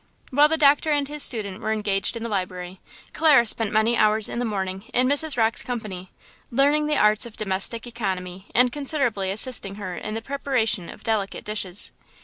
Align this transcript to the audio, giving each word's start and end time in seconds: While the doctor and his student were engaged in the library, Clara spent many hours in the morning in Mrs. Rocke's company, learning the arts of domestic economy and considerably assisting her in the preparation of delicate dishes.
While 0.31 0.47
the 0.47 0.57
doctor 0.57 0.89
and 0.89 1.07
his 1.07 1.21
student 1.21 1.61
were 1.61 1.71
engaged 1.71 2.17
in 2.17 2.23
the 2.23 2.27
library, 2.27 2.79
Clara 3.13 3.45
spent 3.45 3.71
many 3.71 3.95
hours 3.95 4.29
in 4.29 4.39
the 4.39 4.45
morning 4.45 4.85
in 4.95 5.07
Mrs. 5.07 5.37
Rocke's 5.37 5.61
company, 5.61 6.09
learning 6.49 6.87
the 6.87 6.97
arts 6.97 7.27
of 7.27 7.37
domestic 7.37 7.85
economy 7.85 8.47
and 8.55 8.71
considerably 8.71 9.29
assisting 9.29 9.75
her 9.75 9.95
in 9.95 10.15
the 10.15 10.21
preparation 10.23 10.89
of 10.89 11.03
delicate 11.03 11.45
dishes. 11.45 11.91